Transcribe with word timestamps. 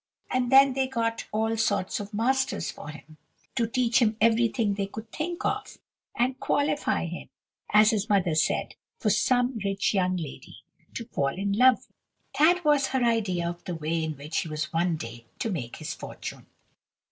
And 0.31 0.51
then 0.51 0.73
they 0.73 0.87
got 0.87 1.27
all 1.31 1.55
sorts 1.57 1.99
of 1.99 2.11
masters 2.11 2.71
for 2.71 2.89
him, 2.89 3.17
to 3.53 3.67
teach 3.67 3.99
him 3.99 4.17
everything 4.19 4.73
they 4.73 4.87
could 4.87 5.11
think 5.11 5.45
of, 5.45 5.77
and 6.17 6.39
qualify 6.39 7.05
him, 7.05 7.29
as 7.71 7.91
his 7.91 8.09
mother 8.09 8.33
said, 8.33 8.73
for 8.97 9.11
some 9.11 9.59
rich 9.63 9.93
young 9.93 10.17
lady 10.17 10.63
to 10.95 11.05
fall 11.05 11.37
in 11.37 11.53
love 11.53 11.85
with. 11.87 11.95
That 12.39 12.65
was 12.65 12.87
her 12.87 13.03
idea 13.03 13.47
of 13.47 13.63
the 13.65 13.75
way 13.75 14.03
in 14.03 14.17
which 14.17 14.39
he 14.39 14.49
was 14.49 14.73
one 14.73 14.97
day 14.97 15.25
to 15.37 15.51
make 15.51 15.75
his 15.75 15.93
fortune. 15.93 16.47